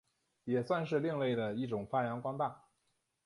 [0.45, 2.63] 也算是另类的一种发扬光大。